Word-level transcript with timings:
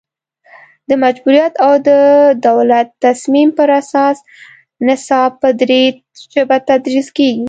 د 0.89 0.91
مجبوریت 1.03 1.53
او 1.65 1.73
د 1.87 1.89
دولت 2.47 2.87
تصمیم 3.05 3.49
پر 3.57 3.69
اساس 3.81 4.17
نصاب 4.87 5.31
په 5.41 5.49
دري 5.59 5.83
ژبه 6.33 6.57
تدریس 6.69 7.07
کیږي 7.17 7.39